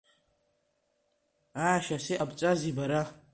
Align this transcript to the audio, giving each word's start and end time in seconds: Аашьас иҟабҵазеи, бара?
Аашьас 1.65 2.05
иҟабҵазеи, 2.13 2.73
бара? 2.77 3.01